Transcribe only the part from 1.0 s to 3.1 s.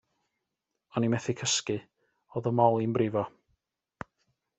i methu cysgu, oedd 'y mol i'n